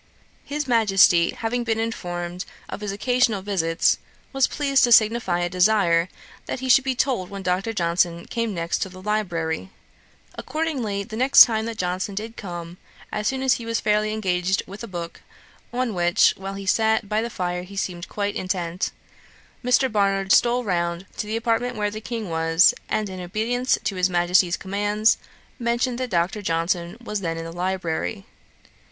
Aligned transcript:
His 0.43 0.67
Majesty 0.67 1.29
having 1.29 1.63
been 1.63 1.79
informed 1.79 2.45
of 2.67 2.81
his 2.81 2.91
occasional 2.91 3.43
visits, 3.43 3.99
was 4.33 4.47
pleased 4.47 4.83
to 4.85 4.91
signify 4.91 5.41
a 5.41 5.47
desire 5.47 6.09
that 6.47 6.59
he 6.59 6.69
should 6.69 6.83
be 6.83 6.95
told 6.95 7.29
when 7.29 7.43
Dr. 7.43 7.71
Johnson 7.71 8.25
came 8.25 8.51
next 8.51 8.79
to 8.79 8.89
the 8.89 8.99
library. 8.99 9.69
Accordingly, 10.33 11.03
the 11.03 11.15
next 11.15 11.43
time 11.43 11.67
that 11.67 11.77
Johnson 11.77 12.15
did 12.15 12.35
come, 12.35 12.77
as 13.11 13.27
soon 13.27 13.43
as 13.43 13.53
he 13.61 13.65
was 13.67 13.79
fairly 13.79 14.11
engaged 14.11 14.63
with 14.65 14.83
a 14.83 14.87
book, 14.87 15.21
on 15.71 15.93
which, 15.93 16.33
while 16.35 16.55
he 16.55 16.65
sat 16.65 17.07
by 17.07 17.21
the 17.21 17.29
fire, 17.29 17.61
he 17.61 17.75
seemed 17.75 18.09
quite 18.09 18.35
intent, 18.35 18.91
Mr. 19.63 19.87
Barnard 19.87 20.31
stole 20.31 20.63
round 20.63 21.05
to 21.17 21.27
the 21.27 21.37
apartment 21.37 21.75
where 21.75 21.91
the 21.91 22.01
King 22.01 22.27
was, 22.27 22.73
and, 22.89 23.07
in 23.07 23.19
obedience 23.19 23.77
to 23.83 23.97
his 23.97 24.09
Majesty's 24.09 24.57
commands, 24.57 25.19
mentioned 25.59 25.99
that 25.99 26.09
Dr. 26.09 26.41
Johnson 26.41 26.97
was 27.03 27.19
then 27.21 27.37
in 27.37 27.45
the 27.45 27.51
library. 27.51 28.25